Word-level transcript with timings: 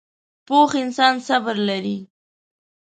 پوخ 0.47 0.71
انسان 0.83 1.15
صبر 1.27 1.55
لري 1.67 1.97